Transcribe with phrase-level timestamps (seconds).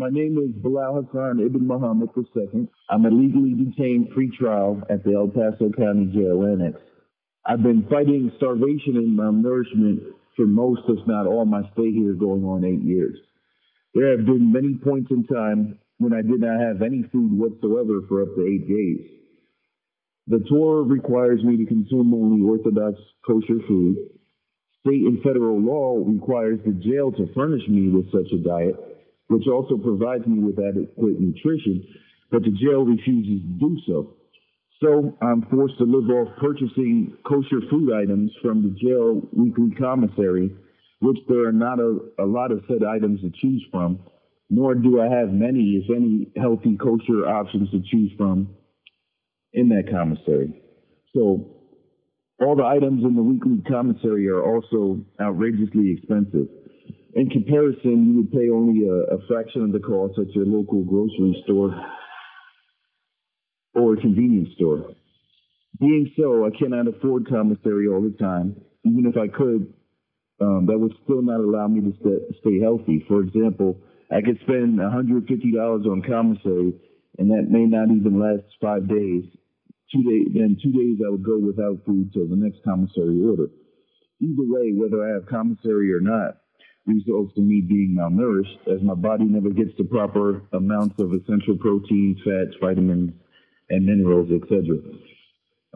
[0.00, 2.66] My name is Bilal Hassan Ibn Muhammad II.
[2.88, 6.80] I'm illegally detained pre-trial at the El Paso County Jail Annex.
[7.44, 10.00] I've been fighting starvation and malnourishment
[10.36, 13.18] for most, if not all, my stay here going on eight years.
[13.92, 18.00] There have been many points in time when I did not have any food whatsoever
[18.08, 19.06] for up to eight days.
[20.28, 23.98] The Torah requires me to consume only Orthodox kosher food.
[24.80, 28.76] State and federal law requires the jail to furnish me with such a diet,
[29.30, 31.86] which also provides me with adequate nutrition,
[32.32, 34.16] but the jail refuses to do so.
[34.82, 40.50] So I'm forced to live off purchasing kosher food items from the jail weekly commissary,
[40.98, 44.00] which there are not a, a lot of said items to choose from,
[44.48, 48.48] nor do I have many, if any, healthy kosher options to choose from
[49.52, 50.60] in that commissary.
[51.14, 51.54] So
[52.40, 56.48] all the items in the weekly commissary are also outrageously expensive.
[57.14, 60.84] In comparison, you would pay only a, a fraction of the cost at your local
[60.84, 61.74] grocery store
[63.74, 64.90] or a convenience store.
[65.80, 68.56] Being so, I cannot afford commissary all the time.
[68.84, 69.72] Even if I could,
[70.40, 73.04] um, that would still not allow me to st- stay healthy.
[73.08, 73.80] For example,
[74.10, 76.74] I could spend $150 on commissary,
[77.18, 79.24] and that may not even last five days.
[79.92, 83.50] Two days, then two days I would go without food till the next commissary order.
[84.22, 86.36] Either way, whether I have commissary or not,
[86.86, 91.56] results in me being malnourished, as my body never gets the proper amounts of essential
[91.58, 93.12] proteins, fats, vitamins,
[93.68, 94.76] and minerals, etc.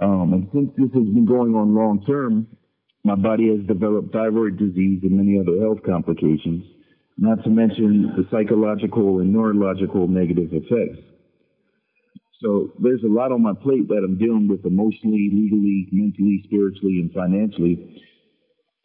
[0.00, 2.46] Um, and since this has been going on long term,
[3.04, 6.64] my body has developed thyroid disease and many other health complications,
[7.18, 11.02] not to mention the psychological and neurological negative effects.
[12.40, 16.98] So there's a lot on my plate that I'm dealing with emotionally, legally, mentally, spiritually,
[16.98, 18.02] and financially.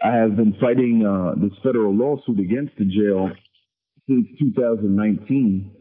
[0.04, 3.32] I have been fighting uh, this federal lawsuit against the jail
[4.08, 5.72] since 2019.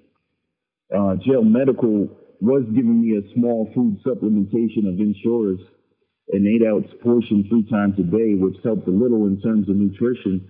[0.94, 2.08] Uh, jail Medical
[2.40, 5.60] was giving me a small food supplementation of Ensures,
[6.32, 9.76] an eight ounce portion three times a day, which helped a little in terms of
[9.76, 10.48] nutrition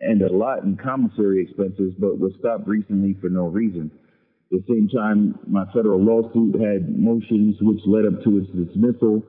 [0.00, 3.90] and a lot in commissary expenses, but was stopped recently for no reason.
[4.52, 9.22] At the same time, my federal lawsuit had motions which led up to its dismissal.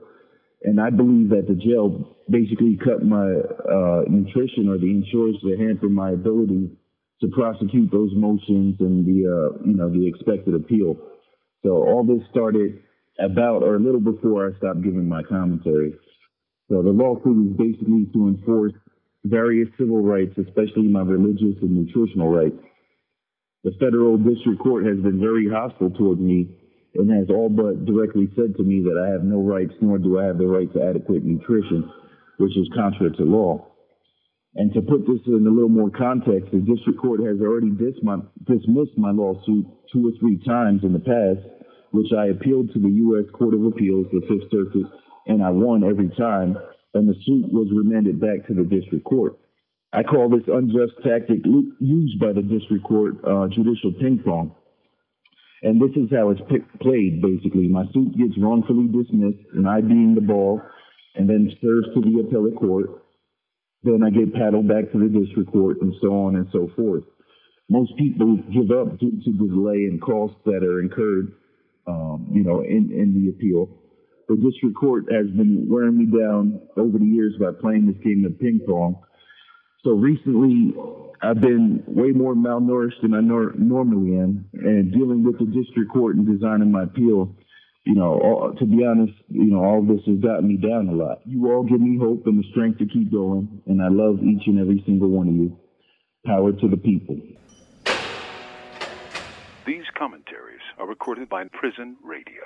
[0.64, 5.58] And I believe that the jail basically cut my uh, nutrition or the Ensures to
[5.58, 6.70] hamper my ability
[7.22, 10.98] to prosecute those motions and the uh, you know the expected appeal.
[11.64, 12.82] So all this started
[13.20, 15.94] about or a little before I stopped giving my commentary.
[16.70, 18.74] So the lawsuit is basically to enforce
[19.24, 22.58] various civil rights, especially my religious and nutritional rights.
[23.64, 26.50] The federal district court has been very hostile toward me
[26.96, 30.20] and has all but directly said to me that I have no rights, nor do
[30.20, 31.90] I have the right to adequate nutrition,
[32.38, 33.68] which is contrary to law.
[34.56, 37.72] And to put this in a little more context, the district court has already
[38.04, 41.40] my, dismissed my lawsuit two or three times in the past,
[41.92, 43.26] which I appealed to the U.S.
[43.32, 44.92] Court of Appeals, the Fifth Circuit,
[45.28, 46.58] and I won every time,
[46.94, 49.40] and the suit was remanded back to the district court.
[49.94, 51.44] I call this unjust tactic
[51.80, 54.56] used by the district court uh, judicial ping pong.
[55.64, 56.42] And this is how it's
[56.82, 57.68] played, basically.
[57.68, 60.62] My suit gets wrongfully dismissed, and I being the ball,
[61.16, 63.02] and then serves to the appellate court
[63.84, 67.04] then I get paddled back to the district court and so on and so forth.
[67.70, 71.34] Most people give up due to the delay and costs that are incurred,
[71.88, 73.70] um, you know, in, in the appeal.
[74.28, 78.24] The district court has been wearing me down over the years by playing this game
[78.26, 79.02] of ping pong.
[79.84, 80.76] So recently,
[81.22, 85.92] I've been way more malnourished than I nor- normally am, and dealing with the district
[85.92, 87.36] court and designing my appeal
[87.84, 90.92] you know, all, to be honest, you know, all this has gotten me down a
[90.92, 91.20] lot.
[91.26, 94.46] You all give me hope and the strength to keep going, and I love each
[94.46, 95.58] and every single one of you.
[96.26, 97.18] Power to the people.
[99.66, 102.44] These commentaries are recorded by Prison Radio.